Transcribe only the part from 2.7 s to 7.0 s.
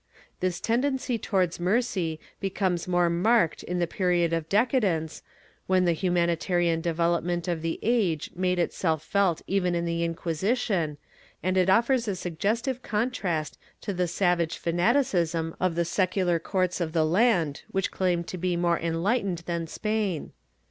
more marked in the period of decadence, when the humanitarian